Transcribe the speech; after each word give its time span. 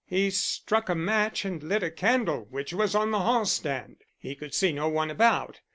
He 0.07 0.31
struck 0.31 0.89
a 0.89 0.95
match 0.95 1.45
and 1.45 1.61
lit 1.61 1.83
a 1.83 1.91
candle 1.91 2.47
which 2.49 2.73
was 2.73 2.95
on 2.95 3.11
the 3.11 3.19
hallstand. 3.19 3.97
He 4.17 4.33
could 4.33 4.55
see 4.55 4.71
no 4.71 4.89
one 4.89 5.11
about. 5.11 5.59